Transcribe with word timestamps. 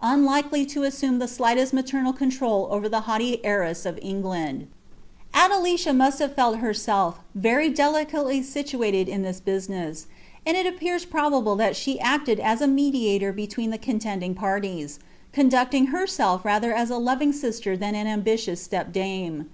unlikely 0.00 0.64
to 0.64 0.84
assume 0.84 1.18
the 1.18 1.28
slightest 1.28 1.74
IBatomal 1.74 2.16
control 2.16 2.66
over 2.70 2.88
the 2.88 3.02
iiaughty 3.02 3.38
heiress 3.44 3.84
of 3.84 3.98
England. 4.00 4.66
Adelicia 5.34 5.92
must 5.94 6.18
li:itr 6.18 6.34
fr 6.34 6.40
Ii 6.56 6.60
ht 6.60 6.62
rself 6.62 7.14
very 7.34 7.68
delicately 7.68 8.42
situated 8.42 9.06
in 9.06 9.20
this 9.20 9.38
business; 9.38 10.06
and 10.46 10.56
it 10.56 10.64
appears 10.64 11.04
['< 11.10 11.12
!<i'>l 11.12 11.42
ilial 11.44 11.74
she 11.74 12.00
acted 12.00 12.40
as 12.40 12.62
a 12.62 12.66
mediator 12.66 13.32
between 13.34 13.70
tlte 13.70 13.82
contending 13.82 14.34
parlies, 14.34 14.98
I.' 15.36 15.40
I 15.40 15.44
ji 15.44 15.56
iiri^' 15.58 15.88
herself 15.88 16.42
rather 16.42 16.72
as 16.72 16.88
a 16.88 16.96
loving 16.96 17.34
sister 17.34 17.76
than 17.76 17.94
an 17.94 18.06
anibitious 18.06 18.60
step 18.62 18.94
dame. 18.94 19.50